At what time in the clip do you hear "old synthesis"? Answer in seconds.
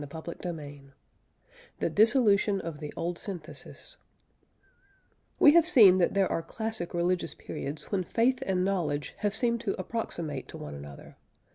2.97-3.97